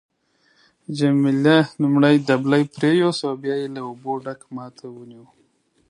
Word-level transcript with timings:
جميله 0.97 1.57
لومړی 1.81 2.15
دبلی 2.29 2.63
پریویست 2.75 3.21
او 3.27 3.33
بیا 3.43 3.55
یې 3.61 3.67
له 3.75 3.81
اوبو 3.87 4.13
ډک 4.23 4.39
ما 4.55 4.65
ته 4.77 4.85
ونیو. 4.95 5.25